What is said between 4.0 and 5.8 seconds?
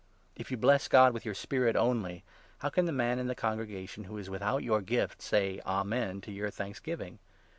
who is without your gift say'